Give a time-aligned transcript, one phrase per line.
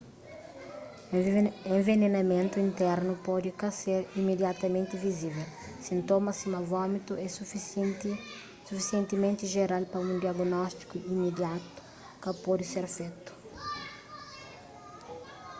[1.75, 5.47] envenenamentu internu pode ka ser imidiatamenti vizível
[5.89, 7.27] sintomas sima vómitu é
[8.69, 11.79] sufisientimenti jeral pa un diagnóstiku imidiatu
[12.23, 13.31] ka pode ser fetu